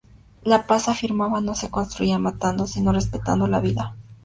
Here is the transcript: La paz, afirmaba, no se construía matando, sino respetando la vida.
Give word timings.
La 0.45 0.65
paz, 0.65 0.87
afirmaba, 0.89 1.41
no 1.41 1.53
se 1.53 1.69
construía 1.69 2.17
matando, 2.17 2.65
sino 2.65 2.91
respetando 2.91 3.45
la 3.45 3.59
vida. 3.59 3.93